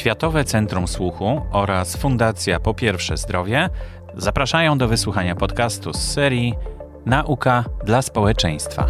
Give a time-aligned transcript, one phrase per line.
[0.00, 3.68] Światowe Centrum Słuchu oraz Fundacja Po Pierwsze Zdrowie
[4.16, 6.54] zapraszają do wysłuchania podcastu z serii
[7.06, 8.86] Nauka dla społeczeństwa.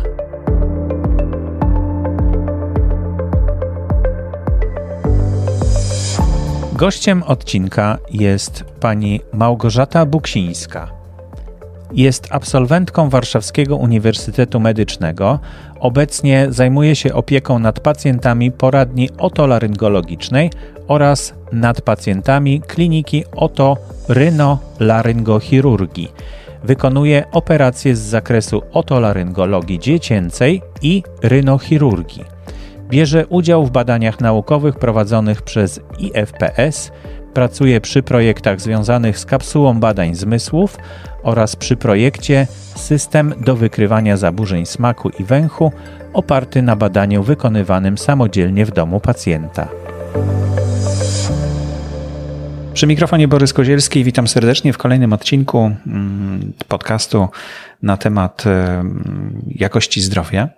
[6.73, 11.00] Gościem odcinka jest pani Małgorzata Buksińska.
[11.93, 15.39] Jest absolwentką Warszawskiego Uniwersytetu Medycznego.
[15.81, 20.51] Obecnie zajmuje się opieką nad pacjentami poradni otolaryngologicznej
[20.89, 26.13] oraz nad pacjentami kliniki otorynolaryngochirurgii.
[26.65, 32.25] Wykonuje operacje z zakresu otolaryngologii dziecięcej i rynochirurgii.
[32.91, 36.93] Bierze udział w badaniach naukowych prowadzonych przez IFPS,
[37.35, 40.77] pracuje przy projektach związanych z kapsułą badań zmysłów
[41.23, 45.73] oraz przy projekcie System do wykrywania zaburzeń smaku i węchu
[46.13, 49.69] oparty na badaniu wykonywanym samodzielnie w domu pacjenta.
[52.75, 57.29] Przy mikrofonie Borys Kozielski, witam serdecznie w kolejnym odcinku mm, podcastu
[57.83, 58.45] na temat
[59.47, 60.49] jakości zdrowia.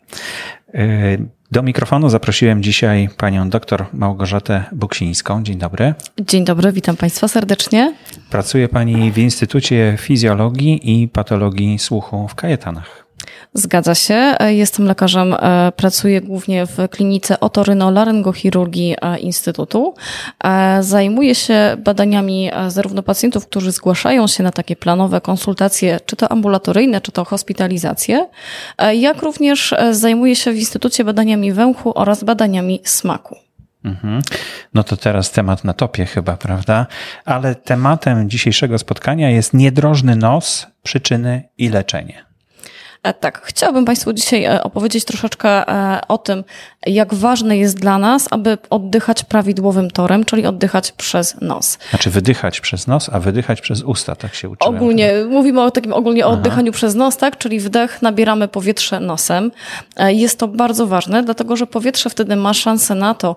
[1.52, 5.42] Do mikrofonu zaprosiłem dzisiaj panią dr Małgorzatę Buksińską.
[5.42, 5.94] Dzień dobry.
[6.20, 7.94] Dzień dobry, witam państwa serdecznie.
[8.30, 13.01] Pracuje pani w Instytucie Fizjologii i Patologii Słuchu w Kajetanach.
[13.54, 14.34] Zgadza się.
[14.48, 19.94] Jestem lekarzem, e, pracuję głównie w klinice otorynolaryngochirurgii e, Instytutu.
[20.44, 26.32] E, zajmuję się badaniami zarówno pacjentów, którzy zgłaszają się na takie planowe konsultacje, czy to
[26.32, 28.28] ambulatoryjne, czy to hospitalizacje,
[28.94, 33.36] jak również zajmuję się w Instytucie badaniami węchu oraz badaniami smaku.
[33.84, 34.22] Mhm.
[34.74, 36.86] No to teraz temat na topie chyba, prawda?
[37.24, 42.31] Ale tematem dzisiejszego spotkania jest niedrożny nos, przyczyny i leczenie.
[43.02, 46.44] E, tak, chciałabym Państwu dzisiaj e, opowiedzieć troszeczkę e, o tym,
[46.86, 51.78] jak ważne jest dla nas, aby oddychać prawidłowym torem, czyli oddychać przez nos.
[51.90, 54.76] Znaczy wydychać przez nos, a wydychać przez usta, tak się uczyłem.
[54.76, 55.30] Ogólnie, chyba.
[55.30, 57.38] mówimy o takim ogólnie o oddychaniu przez nos, tak?
[57.38, 59.50] Czyli wdech, nabieramy powietrze nosem.
[60.08, 63.36] Jest to bardzo ważne, dlatego że powietrze wtedy ma szansę na to,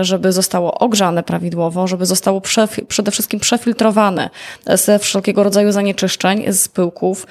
[0.00, 2.40] żeby zostało ogrzane prawidłowo, żeby zostało
[2.88, 4.30] przede wszystkim przefiltrowane
[4.66, 7.26] ze wszelkiego rodzaju zanieczyszczeń, z pyłków,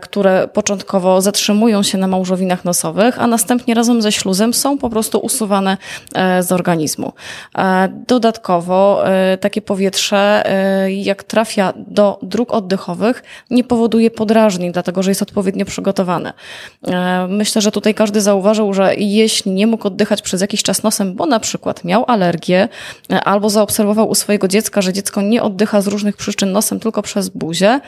[0.00, 5.18] które początkowo zatrzymują się na małżowinach nosowych, a następnie razem ze śluzem są po prostu
[5.18, 5.76] usuwane
[6.14, 7.12] e, z organizmu.
[7.58, 10.44] E, dodatkowo e, takie powietrze,
[10.88, 16.32] jak trafia do dróg oddechowych, nie powoduje podrażnień, dlatego że jest odpowiednio przygotowane.
[17.28, 21.26] Myślę, że tutaj każdy zauważył, że jeśli nie mógł oddychać przez jakiś czas nosem, bo
[21.26, 22.68] na przykład miał alergię,
[23.24, 27.28] albo zaobserwował u swojego dziecka, że dziecko nie oddycha z różnych przyczyn nosem, tylko przez
[27.28, 27.80] buzię,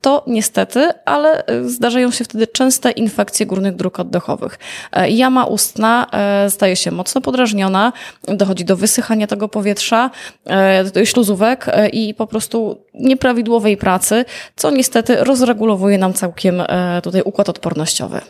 [0.00, 4.58] to niestety, ale y, zdarzają się wtedy częste infekcje górnych dróg oddechowych.
[4.92, 7.92] E, jama ustna e, staje się mocno podrażniona,
[8.28, 10.10] dochodzi do wysychania tego powietrza,
[10.46, 14.24] e, śluzówek i po prostu nieprawidłowej pracy,
[14.56, 16.62] co niestety rozregulowuje nam całkiem
[17.02, 18.20] tutaj układ odpornościowy.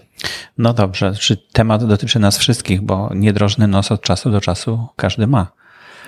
[0.59, 5.27] No dobrze, czy temat dotyczy nas wszystkich, bo niedrożny nos od czasu do czasu każdy
[5.27, 5.47] ma.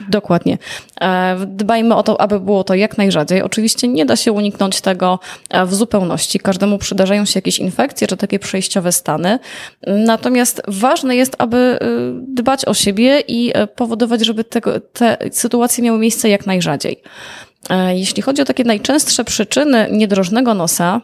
[0.09, 0.59] Dokładnie.
[1.01, 3.43] E, dbajmy o to, aby było to jak najrzadziej.
[3.43, 5.19] Oczywiście nie da się uniknąć tego
[5.51, 6.39] e, w zupełności.
[6.39, 9.39] Każdemu przydarzają się jakieś infekcje czy takie przejściowe stany.
[9.87, 11.79] Natomiast ważne jest, aby e,
[12.29, 17.03] dbać o siebie i powodować, żeby tego, te sytuacje miały miejsce jak najrzadziej.
[17.89, 21.01] Jeśli chodzi o takie najczęstsze przyczyny niedrożnego nosa,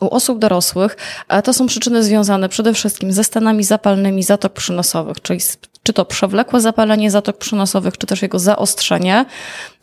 [0.00, 0.96] u osób dorosłych
[1.44, 5.40] to są przyczyny związane przede wszystkim ze stanami zapalnymi zatok przynosowych, czyli
[5.84, 9.24] czy to przewlekłe zapalenie zatok przynosowych, czy też jego zaostrzenie,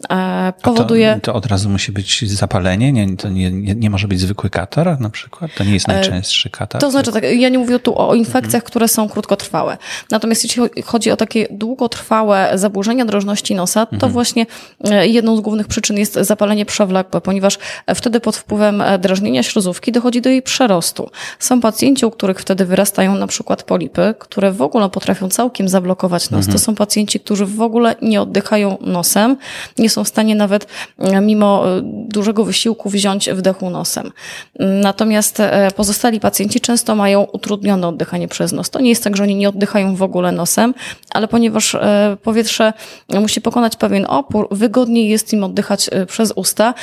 [0.09, 1.19] e, powoduje.
[1.21, 2.91] To, to, od razu musi być zapalenie?
[2.91, 5.51] Nie, to nie, nie, nie, może być zwykły katar na przykład?
[5.57, 6.81] To nie jest e, najczęstszy katar?
[6.81, 8.61] To znaczy, tak, ja nie mówię tu o infekcjach, mhm.
[8.61, 9.77] które są krótkotrwałe.
[10.11, 14.11] Natomiast jeśli chodzi o takie długotrwałe zaburzenia drożności nosa, to mhm.
[14.11, 14.45] właśnie
[14.83, 17.57] e, jedną z głównych przyczyn jest zapalenie przewlekłe, ponieważ
[17.95, 21.09] wtedy pod wpływem drażnienia śluzówki dochodzi do jej przerostu.
[21.39, 25.90] Są pacjenci, u których wtedy wyrastają na przykład polipy, które w ogóle potrafią całkiem zablokować
[25.91, 26.39] blokować nos.
[26.39, 26.53] Mhm.
[26.53, 29.37] To są pacjenci, którzy w ogóle nie oddychają nosem,
[29.77, 30.67] nie są w stanie nawet
[30.99, 34.11] e, mimo e, dużego wysiłku wziąć wdechu nosem.
[34.59, 38.69] Natomiast e, pozostali pacjenci często mają utrudnione oddychanie przez nos.
[38.69, 40.73] To nie jest tak, że oni nie oddychają w ogóle nosem,
[41.09, 41.75] ale ponieważ
[42.23, 42.73] powietrze
[43.09, 46.73] musi pokonać pewien opór, wygodniej jest im oddychać przez usta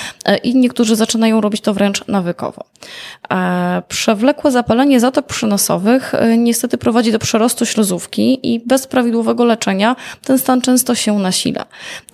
[0.42, 2.64] i niektórzy zaczynają robić to wręcz nawykowo.
[3.88, 10.60] Przewlekłe zapalenie zatok przynosowych niestety prowadzi do przerostu śluzówki i bez prawidłowego leczenia ten stan
[10.60, 11.66] często się nasila.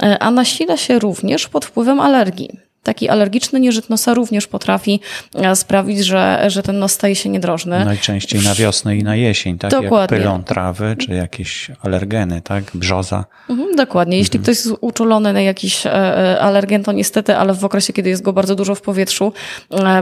[0.03, 2.51] E, a nasila się również pod wpływem alergii.
[2.85, 5.01] Taki alergiczny nieżyt nosa również potrafi
[5.35, 7.85] e, sprawić, że, że ten nos staje się niedrożny.
[7.85, 9.71] Najczęściej na wiosnę i na jesień, tak?
[9.71, 10.17] Dokładnie.
[10.17, 12.65] Jak pylą trawy, czy jakieś alergeny, tak?
[12.75, 13.25] Brzoza.
[13.51, 14.19] Mhm, dokładnie.
[14.19, 14.43] Jeśli mhm.
[14.43, 18.23] ktoś jest uczulony na jakiś e, e, alergen, to niestety, ale w okresie, kiedy jest
[18.23, 19.33] go bardzo dużo w powietrzu,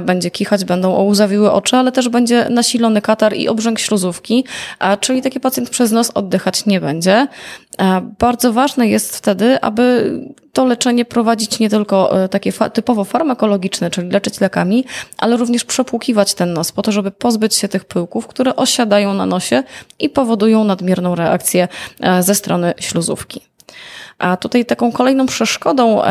[0.02, 4.44] będzie kichać, będą łzawiły oczy, ale też będzie nasilony katar i obrzęk śluzówki,
[5.00, 7.26] czyli taki pacjent przez nos oddychać nie będzie.
[8.18, 10.12] Bardzo ważne jest wtedy, aby
[10.52, 14.84] to leczenie prowadzić nie tylko e, takie typowo farmakologiczne, czyli leczyć lekami,
[15.18, 19.26] ale również przepłukiwać ten nos po to, żeby pozbyć się tych pyłków, które osiadają na
[19.26, 19.62] nosie
[19.98, 21.68] i powodują nadmierną reakcję
[22.00, 23.51] e, ze strony śluzówki.
[24.22, 26.04] A tutaj taką kolejną przeszkodą e,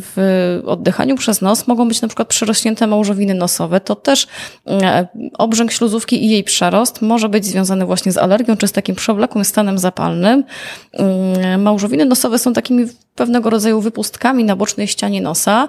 [0.00, 3.80] w oddychaniu przez nos mogą być na przykład przyrośnięte małżowiny nosowe.
[3.80, 4.26] To też
[4.66, 5.08] e,
[5.38, 9.44] obrzęk śluzówki i jej przerost może być związany właśnie z alergią czy z takim przewlekłym
[9.44, 10.44] stanem zapalnym.
[10.92, 15.68] Mm, małżowiny nosowe są takimi pewnego rodzaju wypustkami na bocznej ścianie nosa,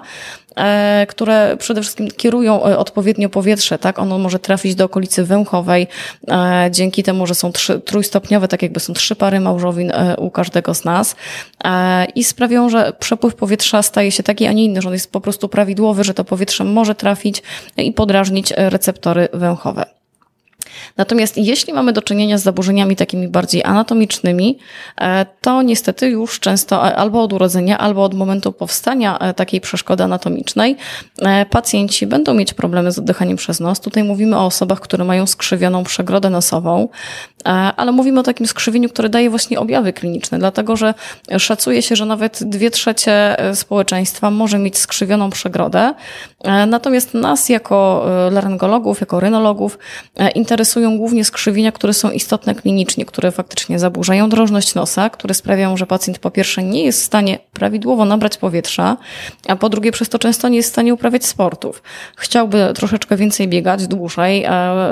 [1.08, 3.98] które przede wszystkim kierują odpowiednio powietrze, tak?
[3.98, 5.86] Ono może trafić do okolicy węchowej,
[6.70, 10.84] dzięki temu, że są trzy, trójstopniowe, tak jakby są trzy pary małżowin u każdego z
[10.84, 11.16] nas.
[11.64, 15.12] E, i sprawią, że przepływ powietrza staje się taki, a nie inny, że on jest
[15.12, 17.42] po prostu prawidłowy, że to powietrze może trafić
[17.76, 20.01] i podrażnić receptory węchowe.
[20.96, 24.58] Natomiast jeśli mamy do czynienia z zaburzeniami takimi bardziej anatomicznymi,
[25.00, 30.04] e, to niestety już często albo od urodzenia, albo od momentu powstania e, takiej przeszkody
[30.04, 30.76] anatomicznej
[31.50, 33.80] pacjenci będą mieć problemy z oddychaniem przez nos.
[33.80, 36.88] Tutaj mówimy o osobach, które mają skrzywioną przegrodę nosową,
[37.76, 40.94] ale mówimy o takim skrzywieniu, które daje właśnie objawy kliniczne, dlatego że
[41.38, 45.94] szacuje się, że nawet dwie trzecie e, społeczeństwa może mieć skrzywioną przegrodę.
[46.42, 49.78] E, natomiast nas jako e, laryngologów, jako rynologów
[50.34, 55.86] interesują głównie skrzywienia, które są istotne klinicznie, które faktycznie zaburzają drożność nosa, które sprawiają, że
[55.86, 58.96] pacjent po pierwsze nie jest w stanie prawidłowo nabrać powietrza,
[59.48, 61.82] a po drugie przez to często nie jest w stanie uprawiać sportów.
[62.16, 64.46] Chciałby troszeczkę więcej biegać, dłużej,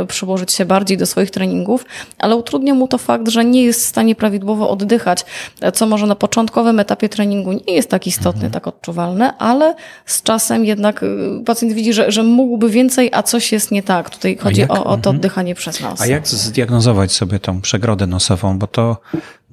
[0.08, 1.85] przyłożyć się bardziej do swoich treningów,
[2.19, 5.25] ale utrudnia mu to fakt, że nie jest w stanie prawidłowo oddychać,
[5.75, 8.52] co może na początkowym etapie treningu nie jest tak istotne, mhm.
[8.52, 9.75] tak odczuwalne, ale
[10.06, 14.10] z czasem jednak y, pacjent widzi, że, że mógłby więcej, a coś jest nie tak.
[14.10, 15.16] Tutaj chodzi o, o to mhm.
[15.16, 16.00] oddychanie przez nos.
[16.00, 18.58] A jak zdiagnozować sobie tą przegrodę nosową?
[18.58, 18.96] Bo to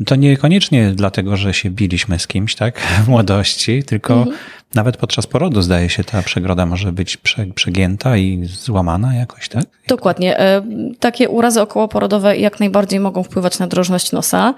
[0.05, 4.37] to niekoniecznie dlatego, że się biliśmy z kimś, tak, w młodości, tylko mhm.
[4.75, 7.17] nawet podczas porodu, zdaje się, ta przegroda może być
[7.55, 9.63] przegięta i złamana jakoś, tak?
[9.87, 10.39] Dokładnie.
[10.39, 10.61] E,
[10.99, 14.53] takie urazy okołoporodowe jak najbardziej mogą wpływać na drożność nosa.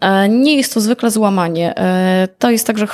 [0.00, 1.78] E, nie jest to zwykle złamanie.
[1.78, 2.86] E, to jest tak, że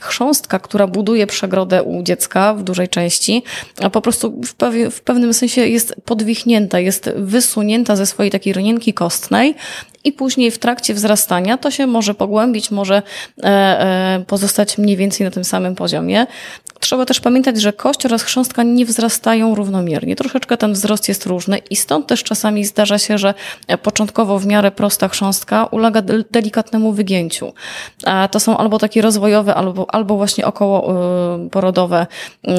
[0.00, 3.42] chrząstka, która buduje przegrodę u dziecka w dużej części,
[3.82, 8.52] a po prostu w, pew w pewnym sensie jest podwichnięta, jest wysunięta ze swojej takiej
[8.52, 9.54] rynienki kostnej
[10.04, 13.02] i później w trakcie wzrastania to się może pogłębić, może
[13.42, 16.26] e, e, pozostać mniej więcej na tym samym poziomie.
[16.80, 20.16] Trzeba też pamiętać, że kość oraz chrząstka nie wzrastają równomiernie.
[20.16, 23.34] Troszeczkę ten wzrost jest różny i stąd też czasami zdarza się, że
[23.82, 27.52] początkowo w miarę prosta chrząstka ulega delikatnemu wygięciu.
[28.30, 30.94] To są albo takie rozwojowe, albo, albo właśnie około
[31.46, 32.06] y, porodowe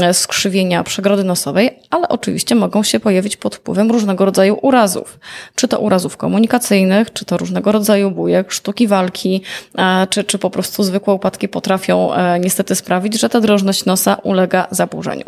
[0.10, 5.20] y, skrzywienia przegrody nosowej, ale oczywiście mogą się pojawić pod wpływem różnego rodzaju urazów.
[5.56, 9.42] Czy to urazów komunikacyjnych, czy to różnego rodzaju bujek, sztuki walki,
[10.10, 14.68] czy, czy po prostu zwykłe upadki potrafią e, niestety sprawić, że ta drożność nosa ulega
[14.72, 15.26] zaburzeniu.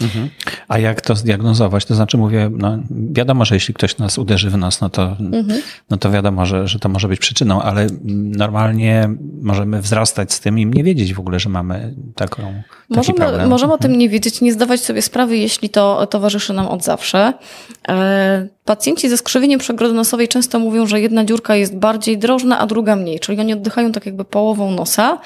[0.00, 0.28] Mhm.
[0.68, 1.84] A jak to zdiagnozować?
[1.84, 5.62] To znaczy mówię, no wiadomo, że jeśli ktoś nas uderzy w nos, no to, mhm.
[5.90, 7.86] no to wiadomo, że, że to może być przyczyną, ale
[8.38, 9.10] normalnie
[9.42, 12.62] możemy wzrastać z tym i nie wiedzieć w ogóle, że mamy taką,
[12.96, 13.46] możemy.
[13.46, 13.98] Możemy o tym mhm.
[13.98, 17.32] nie wiedzieć, nie zdawać sobie sprawy, jeśli to towarzyszy nam od zawsze.
[17.88, 22.66] E, pacjenci ze skrzywieniem przegrody nosowej często mówią, że jedna dziurka jest bardziej drożna, a
[22.66, 25.18] druga mniej, czyli oni oddychają tak jakby połową nosa,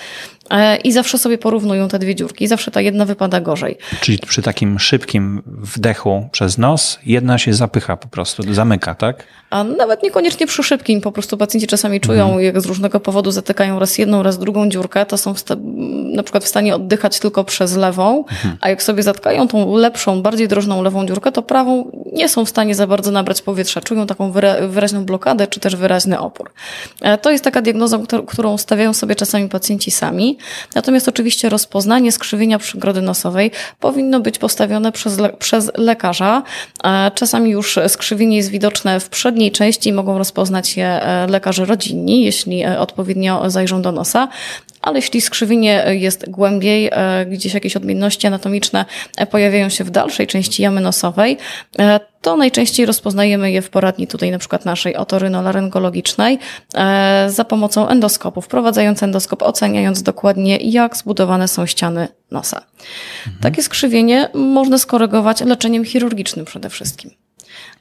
[0.50, 2.48] E, i zawsze sobie porównują te dwie dziurki.
[2.48, 3.78] Zawsze ta jedna wypada gorzej.
[4.00, 9.24] Czyli przy takim szybkim wdechu przez nos jedna się zapycha po prostu, zamyka, tak?
[9.50, 12.44] A nawet niekoniecznie przy szybkim, po prostu pacjenci czasami czują, mhm.
[12.44, 15.34] jak z różnego powodu zatykają raz jedną, raz drugą dziurkę, to są
[16.14, 18.24] na przykład w stanie oddychać tylko przez lewą,
[18.60, 22.48] a jak sobie zatkają tą lepszą, bardziej drożną lewą dziurkę, to prawą nie są w
[22.48, 23.80] stanie za bardzo nabrać powietrza.
[23.80, 24.32] Czują taką
[24.68, 26.50] wyraźną blokadę, czy też wyraźny opór.
[27.00, 30.38] E, to jest taka diagnoza, którą stawiają sobie czasami pacjenci sami.
[30.74, 33.50] Natomiast oczywiście rozpoznanie skrzywienia przygrody nosowej
[33.80, 36.42] powinno być postawione przez, le przez lekarza.
[36.84, 41.64] E, czasami już skrzywienie jest widoczne w przedniej części i mogą rozpoznać je e, lekarze
[41.64, 44.28] rodzinni, jeśli odpowiednio zajrzą do nosa,
[44.82, 46.90] ale jeśli skrzywienie jest głębiej,
[47.26, 48.84] gdzieś jakieś odmienności anatomiczne
[49.30, 51.36] pojawiają się w dalszej części jamy nosowej,
[52.22, 56.38] to najczęściej rozpoznajemy je w poradni tutaj na przykład naszej otorynolaryngologicznej
[57.28, 62.62] za pomocą endoskopu, wprowadzając endoskop, oceniając dokładnie jak zbudowane są ściany nosa.
[63.26, 63.42] Mhm.
[63.42, 67.10] Takie skrzywienie można skorygować leczeniem chirurgicznym przede wszystkim.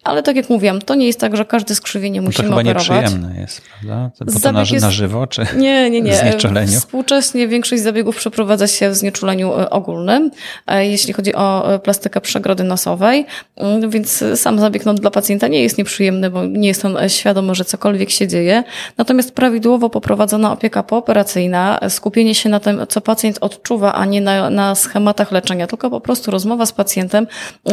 [0.04, 2.72] Ale tak jak mówiłam, to nie jest tak, że każde skrzywienie musimy no to chyba
[2.72, 3.01] operować.
[3.01, 4.12] nieprzyjemne jest, prawda?
[4.34, 4.82] Bo to na, jest...
[4.82, 6.12] na żywo, czy nie, nie, nie.
[6.18, 6.80] w znieczuleniu?
[6.80, 10.32] Współcześnie większość zabiegów przeprowadza się w znieczuleniu e, ogólnym,
[10.68, 13.25] e, jeśli chodzi o e, plastykę przegrody nosowej,
[13.56, 17.56] mm, więc sam zabieg no, dla pacjenta nie jest nieprzyjemny, bo nie jest on świadomy,
[17.56, 18.63] że cokolwiek się dzieje.
[18.98, 24.50] Natomiast prawidłowo poprowadzona opieka pooperacyjna, skupienie się na tym, co pacjent odczuwa, a nie na,
[24.50, 27.27] na schematach leczenia, tylko po prostu rozmowa z pacjentem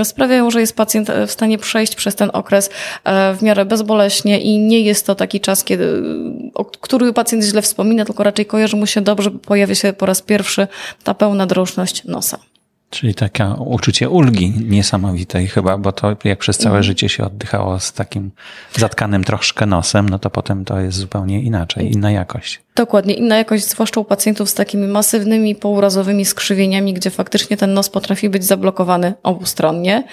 [0.04, 2.70] sprawiają, że jest pacjent w stanie przejść przez ten ten okres
[3.04, 6.02] e, w miarę bezboleśnie i nie jest to taki czas, kiedy,
[6.54, 10.06] o który pacjent źle wspomina, tylko raczej kojarzy mu się dobrze, bo pojawia się po
[10.06, 10.68] raz pierwszy
[11.04, 12.38] ta pełna drożność nosa.
[12.90, 16.82] Czyli takie uczucie ulgi niesamowitej chyba, bo to jak przez całe mm.
[16.82, 18.30] życie się oddychało z takim
[18.76, 22.63] zatkanym troszkę nosem, no to potem to jest zupełnie inaczej, inna jakość.
[22.76, 27.88] Dokładnie, inna jakość, zwłaszcza u pacjentów z takimi masywnymi, półrazowymi skrzywieniami, gdzie faktycznie ten nos
[27.88, 30.04] potrafi być zablokowany obustronnie.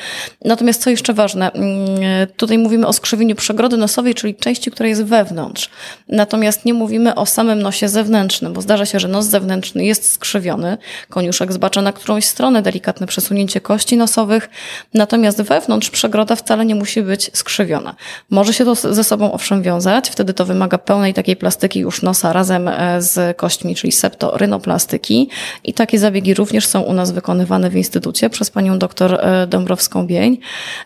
[0.45, 5.03] Natomiast co jeszcze ważne, mm, tutaj mówimy o skrzywieniu przegrody nosowej, czyli części, która jest
[5.03, 5.69] wewnątrz.
[6.09, 10.77] Natomiast nie mówimy o samym nosie zewnętrznym, bo zdarza się, że nos zewnętrzny jest skrzywiony,
[11.09, 14.49] koniuszek zbacza na którąś stronę, delikatne przesunięcie kości nosowych,
[14.93, 17.95] natomiast wewnątrz przegroda wcale nie musi być skrzywiona.
[18.29, 22.33] Może się to ze sobą owszem wiązać, wtedy to wymaga pełnej takiej plastyki już nosa
[22.33, 25.29] razem razem e, z kośćmi, czyli septorynoplastyki.
[25.63, 30.37] I takie zabiegi również są u nas wykonywane w instytucie przez panią doktor e, Dąbrowską-Bień.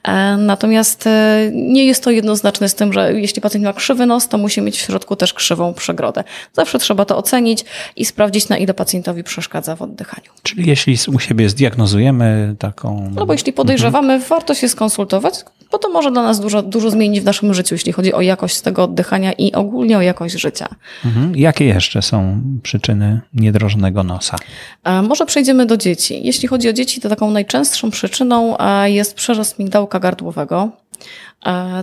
[0.04, 1.10] E, natomiast
[1.52, 4.78] nie jest to jednoznaczne z tym, że jeśli pacjent ma krzywy nos, to musi mieć
[4.78, 6.24] w środku też krzywą przegrodę.
[6.54, 10.28] Zawsze trzeba to ocenić i sprawdzić, na ile pacjentowi przeszkadza w oddychaniu.
[10.44, 13.12] Czyli jeśli u siebie zdiagnozujemy taką...
[13.16, 14.30] No bo jeśli podejrzewamy, mhm.
[14.30, 15.34] warto się skonsultować,
[15.72, 18.62] bo to może dla nas dużo, dużo zmienić w naszym życiu, jeśli chodzi o jakość
[18.62, 20.68] tego oddychania i ogólnie o jakość życia.
[21.06, 21.36] Mhm.
[21.36, 24.38] Jakie jeszcze są przyczyny niedrożnego nosa?
[25.04, 26.22] Może przejdziemy do dzieci.
[26.24, 30.70] Jeśli chodzi o dzieci, to taką najczęstszą przyczyną jest przerost migdałka gardłowego.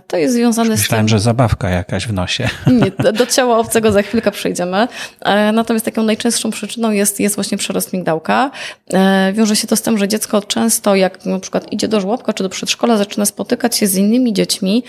[0.07, 1.19] To jest związane Myślałem, z tym...
[1.19, 2.49] Że zabawka jakaś w nosie.
[2.81, 4.89] Nie, do ciała obcego za chwilkę przejdziemy.
[5.53, 8.51] Natomiast taką najczęstszą przyczyną jest, jest właśnie przerost migdałka.
[9.33, 12.43] Wiąże się to z tym, że dziecko często, jak na przykład idzie do żłobka czy
[12.43, 14.85] do przedszkola, zaczyna spotykać się z innymi dziećmi,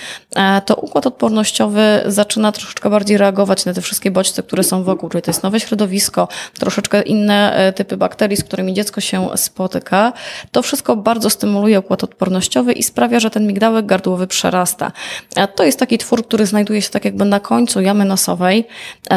[0.66, 5.22] to układ odpornościowy zaczyna troszeczkę bardziej reagować na te wszystkie bodźce, które są wokół, czyli
[5.22, 6.28] to jest nowe środowisko,
[6.60, 10.14] troszeczkę inne e, typy bakterii, z którymi dziecko się spotyka.
[10.52, 14.53] To wszystko bardzo stymuluje układ odpornościowy i sprawia, że ten migdałek gardłowy przerasta
[15.56, 18.68] To jest taki twór, który znajduje się tak jakby na końcu jamy nosowej.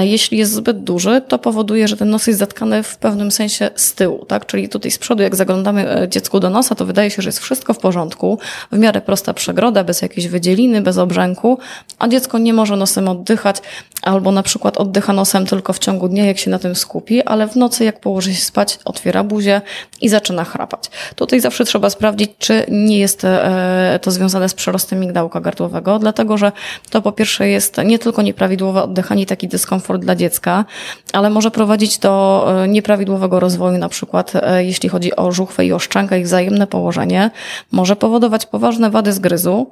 [0.00, 3.94] Jeśli jest zbyt duży, to powoduje, że ten nos jest zatkany w pewnym sensie z
[3.94, 4.46] tyłu, tak?
[4.46, 7.38] Czyli tutaj z przodu, jak zaglądamy e, dziecku do nosa, to wydaje się, że jest
[7.38, 8.38] wszystko w porządku,
[8.72, 11.58] w miarę prosta przegroda, bez jakiejś wydzieliny, bez obrzęku,
[11.98, 13.56] a dziecko nie może nosem oddychać,
[14.02, 17.48] albo na przykład oddycha nosem tylko w ciągu dnia, jak się na tym skupi, ale
[17.48, 19.60] w nocy, jak położy się spać, otwiera buzię
[20.00, 20.90] i zaczyna chrapać.
[21.16, 26.38] Tutaj zawsze trzeba sprawdzić, czy nie jest e, to związane z przerostem migdałka gardłowego, dlatego
[26.38, 26.52] że
[26.90, 30.64] to po pierwsze jest nie tylko nieprawidłowe oddychanie i taki dyskomfort dla dziecka,
[31.12, 35.72] ale może prowadzić do e, nieprawidłowego rozwoju, na przykład e, jeśli chodzi o żuchwę i
[35.72, 37.30] o szczękę, ich wzajemne położenie,
[37.72, 39.66] może powodować poważne wady zgryzu,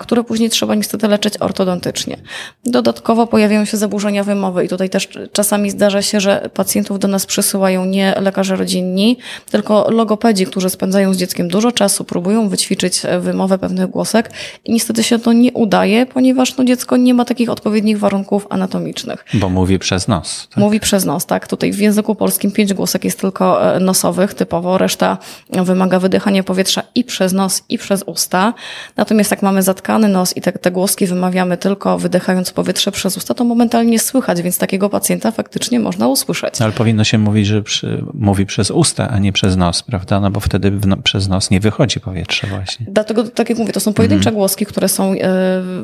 [0.00, 2.16] które później trzeba niestety leczyć ortodontycznie.
[2.64, 7.26] Dodatkowo pojawiają się zaburzenia wymowy i tutaj też czasami zdarza się, że pacjentów do nas
[7.26, 9.18] przysyłają nie lekarze rodzinni,
[9.50, 14.30] tylko logopedzi, którzy spędzają z dzieckiem dużo czasu, próbują wyćwiczyć e, wymowę pewnych głosek
[14.70, 19.24] i niestety się to nie udaje, ponieważ no, dziecko nie ma takich odpowiednich warunków anatomicznych.
[19.34, 20.48] Bo mówi przez nos.
[20.48, 20.56] Tak?
[20.56, 21.48] Mówi przez nos, tak.
[21.48, 25.18] Tutaj w języku polskim pięć głosek jest tylko e, nosowych typowo, reszta
[25.64, 28.54] wymaga wydychania powietrza i przez nos, i przez usta.
[28.96, 33.34] Natomiast jak mamy zatkany nos i te, te głoski wymawiamy tylko wydychając powietrze przez usta,
[33.34, 36.60] to momentalnie słychać, więc takiego pacjenta faktycznie można usłyszeć.
[36.60, 40.20] Ale powinno się mówić, że przy, mówi przez usta, a nie przez nos, prawda?
[40.20, 42.86] No bo wtedy no, przez nos nie wychodzi powietrze właśnie.
[42.88, 44.36] Dlatego, tak jak mówię, to są pojedyncze mhm.
[44.36, 45.16] głoski, które są e,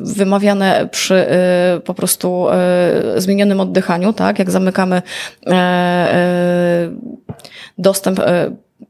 [0.01, 4.39] wymawiane przy e, po prostu e, zmienionym oddychaniu, tak?
[4.39, 5.01] Jak zamykamy
[7.77, 8.19] dostęp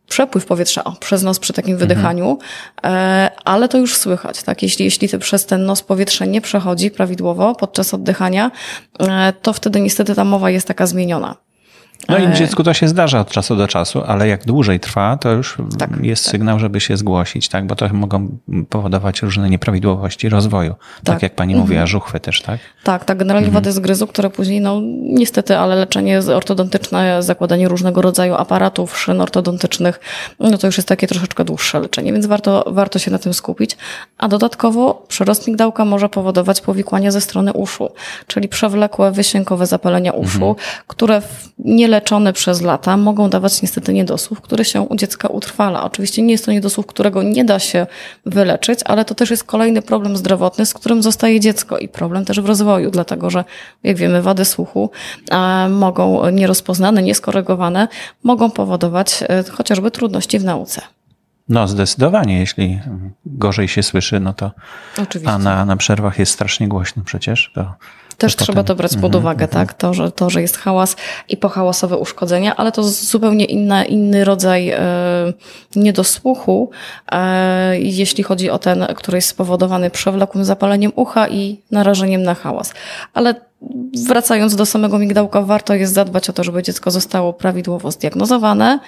[0.08, 2.39] przepływ powietrza o, przez nos przy takim wydychaniu,
[2.84, 3.29] mhm.
[3.46, 4.63] ale to już słychać, tak?
[4.63, 8.51] Jeśli, jeśli ty przez ten nos powietrze nie przechodzi prawidłowo podczas oddychania,
[9.41, 11.36] to wtedy niestety ta mowa jest taka zmieniona.
[12.10, 15.32] No i dziecku to się zdarza od czasu do czasu, ale jak dłużej trwa, to
[15.32, 16.32] już tak, jest tak.
[16.32, 17.68] sygnał, żeby się zgłosić, tak?
[17.68, 18.38] Bo to mogą
[18.70, 20.75] powodować różne nieprawidłowości rozwoju.
[21.04, 21.68] Tak, tak jak pani mhm.
[21.68, 22.60] mówiła, żuchwy też, tak?
[22.84, 23.18] Tak, tak.
[23.18, 23.63] Generalnie mhm.
[23.63, 30.00] wady zgryzu, które później, no niestety, ale leczenie ortodontyczne, zakładanie różnego rodzaju aparatów, szyn ortodontycznych,
[30.39, 33.77] no to już jest takie troszeczkę dłuższe leczenie, więc warto, warto się na tym skupić.
[34.18, 37.89] A dodatkowo przyrost migdałka może powodować powikłania ze strony uszu,
[38.27, 40.56] czyli przewlekłe, wysiękowe zapalenia uszu, mhm.
[40.88, 41.22] które
[41.88, 45.84] nieleczone przez lata mogą dawać niestety niedosłów, który się u dziecka utrwala.
[45.84, 47.88] Oczywiście nie jest to niedosłów, którego nie da się
[48.25, 52.41] wyleczyć, ale to też jest kolejny problem zdrowotny, z którym zostaje dziecko i problem też
[52.41, 53.44] w rozwoju, dlatego że,
[53.84, 54.89] jak wiemy, wady słuchu
[55.70, 57.88] mogą nierozpoznane, nieskorygowane,
[58.24, 60.82] mogą powodować e, chociażby trudności w nauce.
[61.50, 62.39] No, zdecydowanie.
[62.39, 62.79] Jeśli
[63.25, 64.51] gorzej się słyszy, no to.
[65.01, 65.34] Oczywiście.
[65.34, 67.51] A na, na przerwach jest strasznie głośno przecież.
[67.56, 67.74] To,
[68.18, 69.54] Też trzeba to brać pod mhm, uwagę, mm -hmm.
[69.54, 69.74] tak?
[69.74, 70.96] To że, to, że jest hałas
[71.30, 74.80] i pohałasowe uszkodzenia, ale to zupełnie inna, inny rodzaj e,
[75.76, 76.70] niedosłuchu,
[77.12, 82.74] e, jeśli chodzi o ten, który jest spowodowany przewlekłym zapaleniem ucha i narażeniem na hałas.
[83.14, 83.47] Ale
[84.08, 88.80] wracając do samego migdałka, warto jest zadbać o to, żeby dziecko zostało prawidłowo zdiagnozowane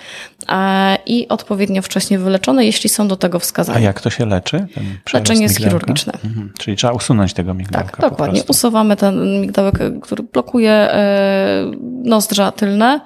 [0.50, 3.78] e, i odpowiednio wcześnie wyleczone, jeśli są do tego wskazania.
[3.80, 4.68] A jak to się leczy?
[5.14, 6.14] Leczenie jest chirurgiczne.
[6.26, 6.54] Mhm.
[6.58, 7.98] Czyli trzeba usunąć tego migdałka.
[7.98, 8.42] Tak, dokładnie.
[8.48, 11.72] Usuwamy ten migdałek, który blokuje e,
[12.04, 13.02] nozdrza tylne,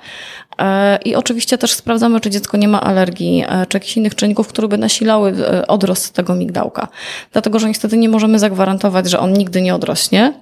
[1.05, 4.67] I oczywiście też sprawdzamy, czy dziecko nie ma alergii, e, czy jakichś innych czynników, które
[4.67, 6.87] by nasilały e, odrost tego migdałka.
[7.31, 10.33] Dlatego, że niestety nie możemy zagwarantować, że on nigdy nie odrośnie.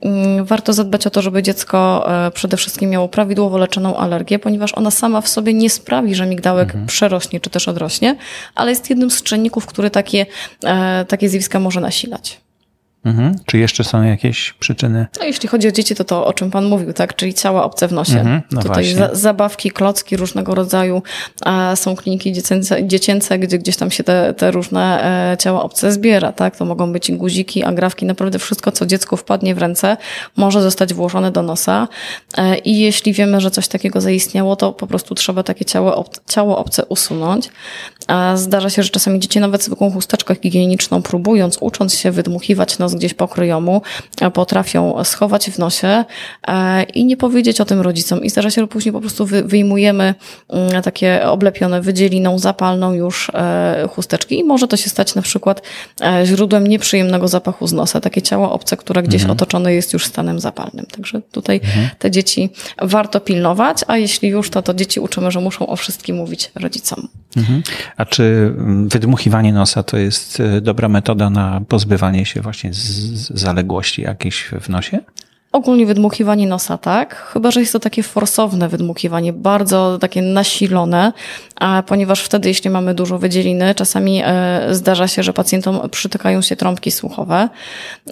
[0.00, 4.90] Mm, warto zadbać o to, żeby dziecko przede wszystkim miało prawidłowo leczoną alergię, ponieważ ona
[4.90, 6.86] sama w sobie nie sprawi, że migdałek mhm.
[6.86, 8.16] przerośnie czy też odrośnie,
[8.54, 10.26] ale jest jednym z czynników, który takie,
[11.08, 12.45] takie zjawiska może nasilać.
[13.06, 13.34] Mhm.
[13.46, 15.06] Czy jeszcze są jakieś przyczyny?
[15.20, 17.16] No, jeśli chodzi o dzieci, to to, o czym Pan mówił, tak?
[17.16, 18.20] Czyli ciała obce w nosie.
[18.20, 18.42] Mhm.
[18.52, 21.02] No Tutaj za, zabawki, klocki różnego rodzaju.
[21.74, 26.32] Są kliniki dziecięce, dziecięce, gdzie gdzieś tam się te, te różne e, ciała obce zbiera,
[26.32, 26.56] tak?
[26.56, 29.96] To mogą być guziki, agrafki, naprawdę wszystko, co dziecku wpadnie w ręce,
[30.36, 31.88] może zostać włożone do nosa.
[32.38, 36.08] E, I jeśli wiemy, że coś takiego zaistniało, to po prostu trzeba takie ciało, ob,
[36.28, 37.50] ciało obce usunąć.
[38.34, 43.14] Zdarza się, że czasami dzieci nawet zwykłą chusteczkę higieniczną próbując, ucząc się wydmuchiwać nos gdzieś
[43.14, 43.82] po kryjomu,
[44.34, 46.04] potrafią schować w nosie
[46.48, 48.22] e, i nie powiedzieć o tym rodzicom.
[48.22, 50.14] I zdarza się, że później po prostu wyjmujemy
[50.48, 55.62] mm, takie oblepione wydzieliną, zapalną już e, chusteczki i może to się stać na przykład
[56.00, 58.00] e, źródłem nieprzyjemnego zapachu z nosa.
[58.00, 59.36] Takie ciało obce, które gdzieś mhm.
[59.36, 60.86] otoczone jest już stanem zapalnym.
[60.86, 61.88] Także tutaj mhm.
[61.98, 62.50] te dzieci
[62.82, 67.08] warto pilnować, a jeśli już, to to dzieci uczymy, że muszą o wszystkim mówić rodzicom.
[67.36, 67.62] Mhm.
[67.96, 68.22] A czy
[68.58, 72.85] mm, wydmuchiwanie nosa to jest dobra metoda na pozbywanie się właśnie z
[73.34, 74.98] zaległości jakieś w nosie?
[75.52, 77.16] Ogólnie wydmuchiwanie nosa, tak.
[77.16, 81.12] Chyba, że jest to takie forsowne wydmuchiwanie, bardzo takie nasilone,
[81.56, 86.56] a ponieważ wtedy, jeśli mamy dużo wydzieliny, czasami e, zdarza się, że pacjentom przytykają się
[86.56, 87.48] trąbki słuchowe.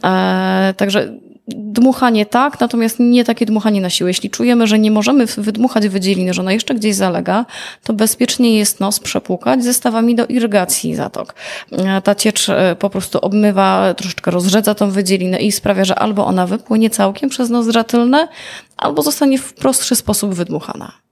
[0.05, 4.11] E, także dmuchanie tak, natomiast nie takie dmuchanie na siłę.
[4.11, 7.47] Jeśli czujemy, że nie możemy wydmuchać wydzieliny, że ona jeszcze gdzieś zalega,
[7.85, 11.35] to bezpiecznie jest nos przepłukać zestawami do irygacji zatok.
[11.73, 16.27] E, ta ciecz e, po prostu obmywa, troszeczkę rozrzedza tą wydzielinę i sprawia, że albo
[16.27, 18.29] ona wypłynie całkiem przez nozdrza tylne,
[18.77, 21.04] albo zostanie w prostszy sposób wydmuchana.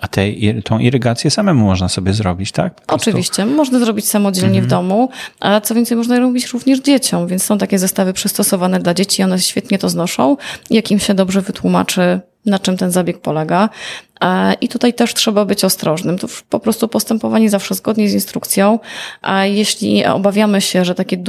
[0.00, 0.22] A te,
[0.64, 2.80] tą irygację samemu można sobie zrobić, tak?
[2.88, 4.64] Oczywiście, można zrobić samodzielnie mhm.
[4.66, 5.08] w domu,
[5.40, 9.38] a co więcej, można robić również dzieciom, więc są takie zestawy przystosowane dla dzieci, one
[9.38, 10.36] świetnie to znoszą.
[10.70, 13.68] Jak im się dobrze wytłumaczy, na czym ten zabieg polega.
[14.60, 16.18] I tutaj też trzeba być ostrożnym.
[16.18, 18.78] To po prostu postępowanie zawsze zgodnie z instrukcją.
[19.22, 21.24] A jeśli obawiamy się, że takie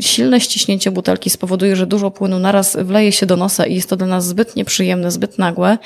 [0.00, 3.96] silne ściśnięcie butelki spowoduje, że dużo płynu naraz wleje się do nosa i jest to
[3.96, 5.78] dla nas zbyt nieprzyjemne, zbyt nagłe,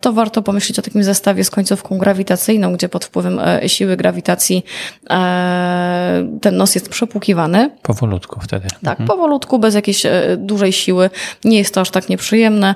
[0.00, 4.64] to warto pomyśleć o takim zestawie z końcówką grawitacyjną, gdzie pod wpływem e, siły grawitacji
[5.10, 7.70] e, ten nos jest przepłukiwany.
[7.82, 8.68] Powolutku wtedy.
[8.68, 9.06] Tak, mhm.
[9.06, 11.10] powolutku, bez jakiejś e, dużej siły.
[11.44, 12.74] Nie jest to aż tak nieprzyjemne,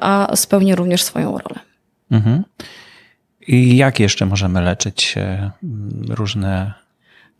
[0.00, 1.60] a spełni również swoją rolę.
[2.10, 2.44] Mhm.
[3.46, 5.14] I jak jeszcze możemy leczyć
[6.08, 6.79] różne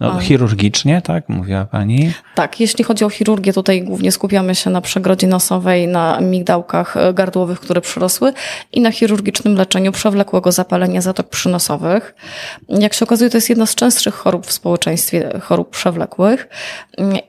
[0.01, 1.29] no, chirurgicznie, tak?
[1.29, 2.13] Mówiła Pani?
[2.35, 7.15] Tak, jeśli chodzi o chirurgię, tutaj głównie skupiamy się na przegrodzie nosowej, na migdałkach e,
[7.15, 8.33] gardłowych, które przyrosły
[8.73, 12.15] i na chirurgicznym leczeniu przewlekłego zapalenia zatok przynosowych.
[12.69, 16.49] Jak się okazuje, to jest jedna z częstszych chorób w społeczeństwie, chorób przewlekłych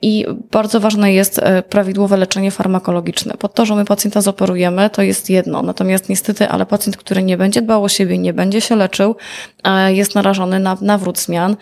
[0.02, 3.34] i bardzo ważne jest e, prawidłowe leczenie farmakologiczne.
[3.38, 5.62] Po to, że my pacjenta zoperujemy, to jest jedno.
[5.62, 9.16] Natomiast niestety, ale pacjent, który nie będzie dbał o siebie, nie będzie się leczył,
[9.88, 11.56] jest narażony na nawrót zmian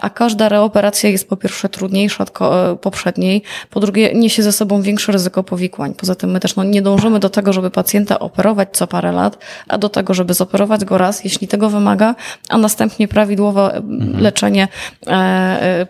[0.00, 2.32] a każda reoperacja jest po pierwsze trudniejsza od
[2.80, 5.94] poprzedniej, po drugie niesie ze sobą większe ryzyko powikłań.
[5.94, 9.38] Poza tym my też no, nie dążymy do tego, żeby pacjenta operować co parę lat,
[9.68, 12.14] a do tego, żeby zoperować go raz, jeśli tego wymaga,
[12.48, 14.20] a następnie prawidłowe mhm.
[14.20, 14.68] leczenie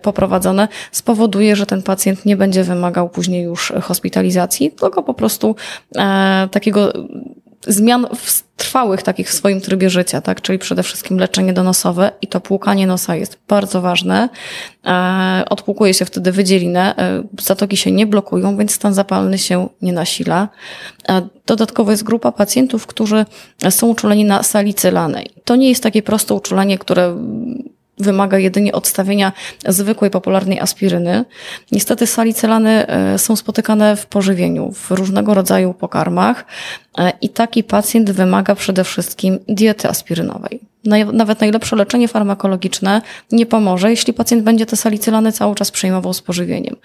[0.03, 5.57] poprowadzone spowoduje, że ten pacjent nie będzie wymagał później już hospitalizacji, tylko po prostu
[6.51, 6.93] takiego
[7.67, 8.07] zmian
[8.57, 10.41] trwałych takich w swoim trybie życia, tak?
[10.41, 14.29] Czyli przede wszystkim leczenie donosowe i to płukanie nosa jest bardzo ważne.
[14.87, 19.93] E, odpłukuje się wtedy wydzielinę, e, zatoki się nie blokują, więc stan zapalny się nie
[19.93, 20.49] nasila.
[21.09, 23.27] E, dodatkowo jest grupa pacjentów, którzy
[23.71, 25.31] są uczuleni na salicylanej.
[25.45, 27.17] To nie jest takie proste uczulenie, które
[27.99, 29.33] wymaga jedynie odstawienia
[29.69, 31.25] zwykłej, popularnej aspiryny.
[31.73, 36.45] Niestety salicylany e, są spotykane w pożywieniu, w różnego rodzaju pokarmach
[37.21, 40.61] i taki pacjent wymaga przede wszystkim diety aspirynowej
[41.13, 43.03] nawet najlepsze leczenie farmakologiczne
[43.33, 46.77] nie pomoże, jeśli pacjent będzie te salicylany cały czas przyjmował z pożywieniem.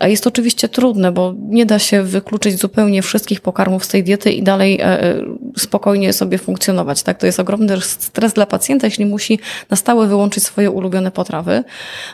[0.00, 4.32] Jest to oczywiście trudne, bo nie da się wykluczyć zupełnie wszystkich pokarmów z tej diety
[4.32, 5.16] i dalej e, e,
[5.56, 7.02] spokojnie sobie funkcjonować.
[7.02, 7.18] Tak?
[7.18, 9.38] To jest ogromny stres dla pacjenta, jeśli musi
[9.70, 11.64] na stałe wyłączyć swoje ulubione potrawy.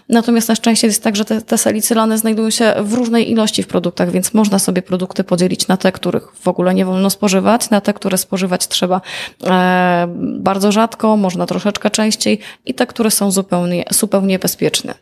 [0.08, 3.66] Natomiast na szczęście jest tak, że te, te salicylany znajdują się w różnej ilości w
[3.66, 7.80] produktach, więc można sobie produkty podzielić na te, których w ogóle nie wolno spożywać, na
[7.80, 9.00] te, które spożywać trzeba
[9.44, 10.06] e,
[10.38, 14.94] bardzo rzadko, można troszeczkę częściej i te, które są zupełnie, zupełnie bezpieczne.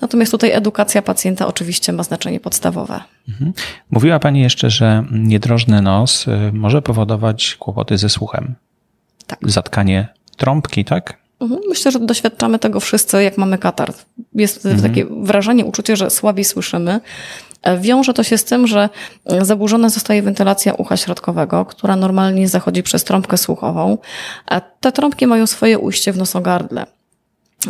[0.00, 3.00] Natomiast tutaj edukacja pacjenta oczywiście ma znaczenie podstawowe.
[3.28, 3.52] Mhm.
[3.90, 8.54] Mówiła Pani jeszcze, że niedrożny nos y, może powodować kłopoty ze słuchem.
[9.26, 9.38] Tak.
[9.42, 11.18] Zatkanie trąbki, tak?
[11.40, 11.60] Mhm.
[11.68, 13.92] Myślę, że doświadczamy tego wszyscy, jak mamy katar.
[14.34, 14.82] Jest mhm.
[14.82, 17.00] takie wrażenie, uczucie, że słabiej słyszymy.
[17.66, 18.88] E, wiąże to się z tym, że
[19.26, 23.98] e, zaburzona zostaje wentylacja ucha środkowego, która normalnie zachodzi przez trąbkę słuchową.
[24.80, 26.86] Te trąbki mają swoje ujście w nosogardle.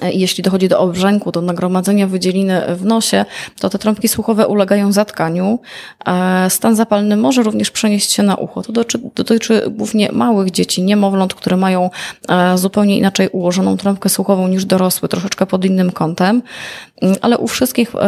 [0.02, 3.24] E, jeśli dochodzi do obrzęku, do nagromadzenia wydzieliny w nosie,
[3.60, 5.58] to te trąbki słuchowe ulegają zatkaniu.
[6.48, 8.62] Stan zapalny może również przenieść się na ucho.
[8.62, 11.90] To dotyczy, dotyczy głównie małych dzieci, niemowląt, które mają
[12.54, 16.42] zupełnie inaczej ułożoną trąbkę słuchową niż dorosły, troszeczkę pod innym kątem.
[17.20, 17.98] Ale u wszystkich e,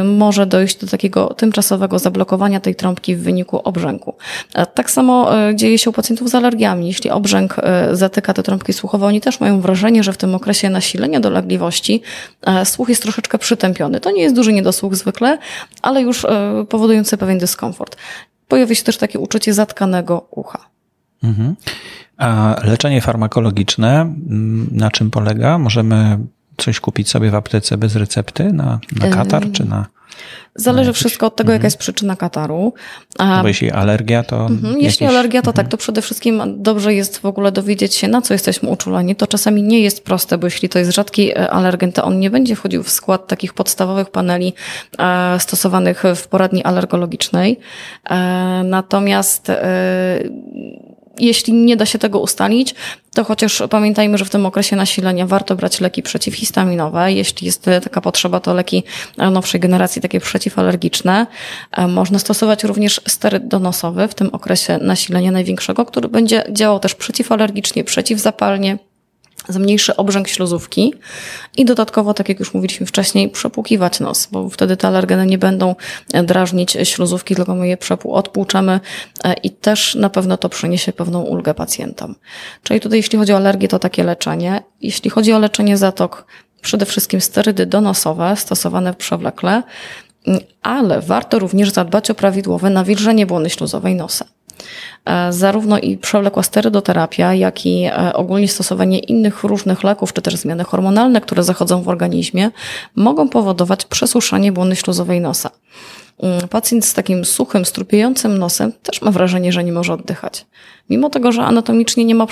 [0.00, 4.14] e, może dojść do takiego tymczasowego zablokowania tej trąbki w wyniku obrzęku.
[4.54, 6.86] E, tak samo dzieje się u pacjentów z alergiami.
[6.86, 7.56] Jeśli obrzęk
[7.92, 12.02] zatyka te trąbki słuchowe, oni też mają wrażenie, że w tym okresie nasilenia dolegliwości
[12.64, 14.00] słuch jest troszeczkę przytępiony.
[14.00, 15.38] To nie jest duży niedosłuch zwykle,
[15.82, 16.26] ale już
[16.68, 17.96] powodujący pewien dyskomfort.
[18.48, 20.58] Pojawia się też takie uczucie zatkanego ucha.
[21.22, 21.56] Mhm.
[22.16, 25.58] A leczenie farmakologiczne mm, na czym polega?
[25.58, 26.18] Możemy
[26.64, 29.86] coś kupić sobie w aptece bez recepty na, na katar, czy na.
[30.54, 31.66] Zależy wszystko od tego, jaka mhm.
[31.66, 32.72] jest przyczyna kataru.
[33.18, 34.46] A, jeśli alergia, to.
[34.46, 35.56] Mhm, jeśli alergia, to mhm.
[35.64, 39.16] tak, to przede wszystkim dobrze jest w ogóle dowiedzieć się, na co jesteśmy uczuleni.
[39.16, 42.30] To czasami nie jest proste, bo jeśli to jest rzadki e, alergen, to on nie
[42.30, 44.54] będzie wchodził w skład takich podstawowych paneli
[44.98, 47.58] e, stosowanych w poradni alergologicznej.
[48.10, 48.16] E,
[48.64, 49.52] natomiast
[51.18, 52.74] jeśli nie da się tego ustalić,
[53.14, 57.12] to chociaż pamiętajmy, że w tym okresie nasilenia warto brać leki przeciwhistaminowe.
[57.12, 58.82] Jeśli jest taka potrzeba, to leki
[59.18, 61.26] nowszej generacji, takie przeciwalergiczne.
[61.72, 66.94] E, można stosować również steryd donosowy w tym okresie nasilenia największego, który będzie działał też
[66.94, 68.78] przeciwalergicznie, przeciwzapalnie,
[69.48, 70.94] zmniejszy obrzęk śluzówki
[71.56, 75.74] i dodatkowo, tak jak już mówiliśmy wcześniej, przepłukiwać nos, bo wtedy te alergeny nie będą
[76.24, 78.80] drażnić śluzówki, tylko my je odpłuczemy
[79.24, 82.14] e, i też na pewno to przyniesie pewną ulgę pacjentom.
[82.62, 84.62] Czyli tutaj jeśli chodzi o alergię, to takie leczenie.
[84.80, 86.26] Jeśli chodzi o leczenie zatok,
[86.62, 89.62] przede wszystkim sterydy donosowe stosowane przewlekle,
[90.62, 94.24] ale warto również zadbać o prawidłowe nawilżenie błony śluzowej nosa.
[95.04, 100.36] E, zarówno i przewlekła sterydoterapia, jak i e, ogólnie stosowanie innych różnych leków, czy też
[100.36, 102.50] zmiany hormonalne, które zachodzą w organizmie,
[102.96, 105.50] mogą powodować przesuszenie błony śluzowej nosa.
[106.22, 110.46] Mm, pacjent z takim suchym, strupiejącym nosem też ma wrażenie, że nie może oddychać.
[110.90, 112.26] Mimo tego, że anatomicznie nie ma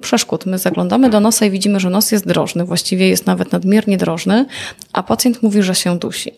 [0.00, 3.96] przeszkód, my zaglądamy do nosa i widzimy, że nos jest drożny, właściwie jest nawet nadmiernie
[3.96, 4.46] drożny,
[4.92, 6.30] a pacjent mówi, że się dusi.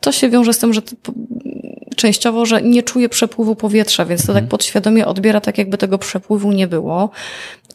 [0.00, 0.82] To się wiąże z tym, że
[1.94, 4.48] częściowo, że nie czuje przepływu powietrza, więc to tak mhm.
[4.48, 7.10] podświadomie odbiera tak, jakby tego przepływu nie było.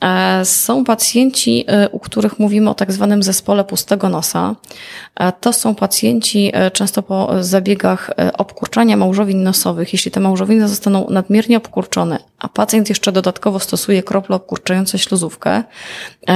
[0.02, 4.56] E, są pacjenci, e, u których mówimy o tak zwanym zespole pustego nosa.
[5.16, 9.94] E, to są pacjenci często po zabiegach obkurczania małżowin nosowych.
[9.94, 15.64] Jeśli te małżowiny zostaną nadmiernie obkurczone, a pacjent jeszcze dodatkowo stosuje krople obkurczające śluzówkę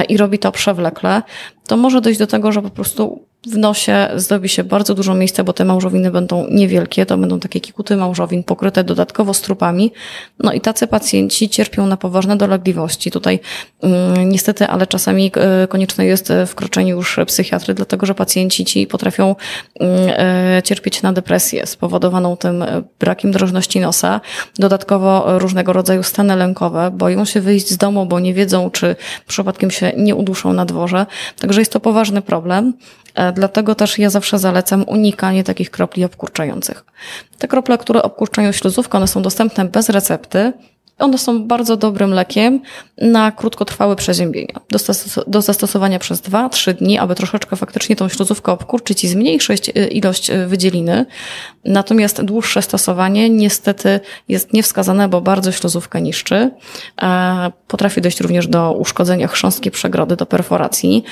[0.09, 1.21] i robi to przewlekle,
[1.67, 5.43] to może dojść do tego, że po prostu w nosie zrobi się bardzo dużo miejsca,
[5.43, 9.91] bo te małżowiny będą niewielkie, to będą takie kikuty małżowin pokryte dodatkowo strupami.
[10.39, 13.11] No i tacy pacjenci cierpią na poważne dolegliwości.
[13.11, 13.39] Tutaj
[13.83, 13.89] yy,
[14.25, 19.35] niestety, ale czasami yy, konieczne jest e, wkroczenie już psychiatry, dlatego że pacjenci ci potrafią
[19.79, 19.87] yy,
[20.63, 22.65] cierpieć na depresję spowodowaną tym
[22.99, 24.21] brakiem drożności nosa.
[24.59, 28.95] Dodatkowo różnego rodzaju stany lękowe, boją się wyjść z domu, bo nie wiedzą, czy
[29.27, 31.05] przypadkiem się nie uduszą na dworze.
[31.39, 32.73] Także jest to poważny problem.
[33.15, 36.85] E, dlatego też ja zawsze zalecam unikanie takich kropli obkurczających.
[37.37, 40.53] Te krople, które obkurczają śluzówkę, one są dostępne bez recepty.
[40.99, 42.61] One są bardzo dobrym lekiem
[42.97, 44.59] na krótkotrwałe przeziębienia.
[44.69, 44.79] Do,
[45.27, 50.29] do zastosowania przez 2-3 dni, aby troszeczkę faktycznie tą śluzówkę obkurczyć i zmniejszyć e, ilość
[50.29, 51.05] e, wydzieliny.
[51.65, 56.51] Natomiast dłuższe stosowanie niestety jest niewskazane, bo bardzo śluzówkę niszczy.
[57.67, 61.03] Potrafi dojść również do uszkodzenia chrząstki przegrody, do perforacji.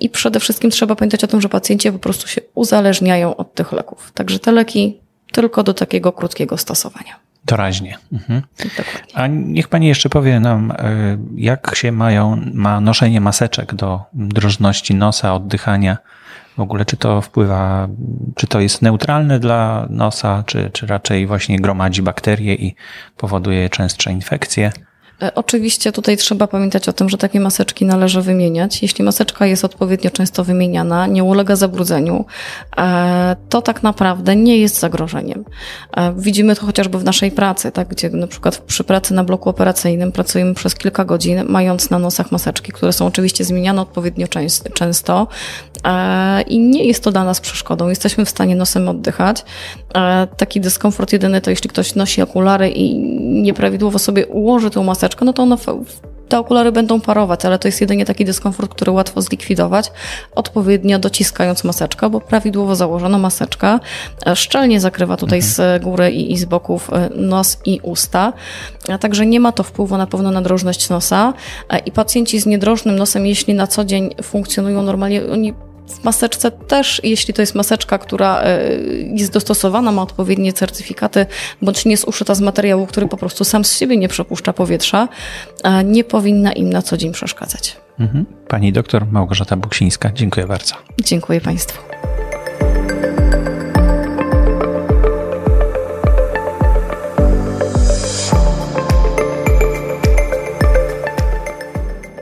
[0.00, 3.72] I przede wszystkim trzeba pamiętać o tym, że pacjenci po prostu się uzależniają od tych
[3.72, 4.12] leków.
[4.14, 5.00] Także te leki
[5.32, 7.22] tylko do takiego krótkiego stosowania.
[7.44, 7.98] Doraźnie.
[8.12, 8.42] Mhm.
[9.14, 10.76] A niech Pani jeszcze powie nam, e,
[11.36, 15.98] jak się mają, ma noszenie maseczek do drożności nosa, oddychania.
[16.56, 17.88] W ogóle, czy to wpływa,
[18.36, 22.74] czy to jest neutralne dla nosa, czy, czy raczej właśnie gromadzi bakterie i
[23.16, 24.72] powoduje częstsze infekcje?
[25.22, 28.82] E, oczywiście tutaj trzeba pamiętać o tym, że takie maseczki należy wymieniać.
[28.82, 32.24] Jeśli maseczka jest odpowiednio często wymieniana, nie ulega zabrudzeniu,
[32.76, 35.44] e, to tak naprawdę nie jest zagrożeniem.
[35.96, 39.48] E, widzimy to chociażby w naszej pracy, tak, gdzie na przykład przy pracy na bloku
[39.48, 44.26] operacyjnym pracujemy przez kilka godzin, mając na nosach maseczki, które są oczywiście zmieniane odpowiednio
[44.74, 45.28] często
[46.46, 47.88] i nie jest to dla nas przeszkodą.
[47.88, 49.44] Jesteśmy w stanie nosem oddychać.
[50.36, 52.98] Taki dyskomfort jedyny to jeśli ktoś nosi okulary i
[53.42, 55.56] nieprawidłowo sobie ułoży tą maseczkę, no to one,
[56.32, 59.92] te okulary będą parować, ale to jest jedynie taki dyskomfort, który łatwo zlikwidować,
[60.34, 63.80] odpowiednio dociskając maseczkę, bo prawidłowo założona maseczka
[64.26, 65.80] e, szczelnie zakrywa tutaj mhm.
[65.80, 68.32] z góry i, i z boków e, nos i usta,
[68.88, 71.34] a także nie ma to wpływu na pewno na drożność nosa
[71.68, 75.54] e, i pacjenci z niedrożnym nosem, jeśli na co dzień funkcjonują normalnie, oni
[75.88, 78.70] w maseczce też, jeśli to jest maseczka, która e,
[79.16, 81.26] jest dostosowana, ma odpowiednie certyfikaty,
[81.62, 85.08] bądź nie jest uszyta z materiału, który po prostu sam z siebie nie przepuszcza powietrza,
[85.84, 87.76] nie powinna im na co dzień przeszkadzać.
[88.00, 88.26] Mhm.
[88.48, 90.74] Pani doktor Małgorzata Buksińska, dziękuję bardzo.
[91.04, 91.82] Dziękuję Państwu.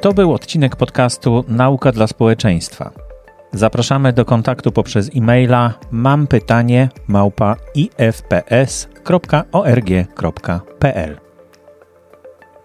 [0.01, 3.10] To był odcinek podcastu Nauka dla społeczeństwa.
[3.53, 6.89] Zapraszamy do kontaktu poprzez e-maila mam pytanie
[7.75, 8.81] ifps.org.pl.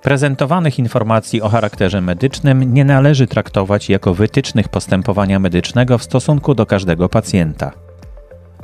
[0.01, 6.65] Prezentowanych informacji o charakterze medycznym nie należy traktować jako wytycznych postępowania medycznego w stosunku do
[6.65, 7.71] każdego pacjenta.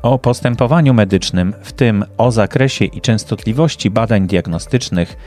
[0.02, 5.18] O postępowaniu medycznym, w tym o zakresie i częstotliwości badań diagnostycznych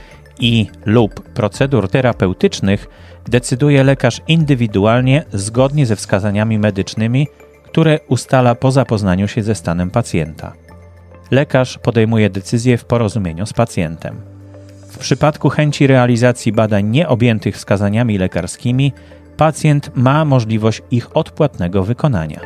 [0.40, 2.88] i lub procedur terapeutycznych
[3.26, 7.28] decyduje lekarz indywidualnie zgodnie ze wskazaniami medycznymi,
[7.64, 10.52] które ustala po zapoznaniu się ze stanem pacjenta.
[11.30, 14.20] Lekarz podejmuje decyzję w porozumieniu z pacjentem.
[14.88, 18.92] W przypadku chęci realizacji badań nieobjętych wskazaniami lekarskimi,
[19.36, 22.40] pacjent ma możliwość ich odpłatnego wykonania.